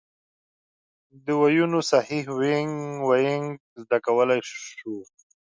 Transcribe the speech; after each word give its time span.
د 1.25 1.27
ویونو 1.41 1.79
صحیح 1.91 2.25
وینګ 2.39 3.53
زده 3.81 3.97
کولای 4.05 4.39
شو. 4.69 4.95